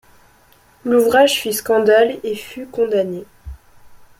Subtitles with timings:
[0.83, 3.23] L'ouvrage fit scandale et fut condamné.